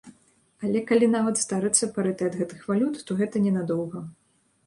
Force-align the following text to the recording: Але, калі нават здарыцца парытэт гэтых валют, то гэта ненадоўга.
Але, 0.67 0.79
калі 0.91 1.09
нават 1.15 1.35
здарыцца 1.43 1.89
парытэт 1.97 2.39
гэтых 2.41 2.65
валют, 2.71 2.95
то 3.09 3.21
гэта 3.23 3.35
ненадоўга. 3.49 3.99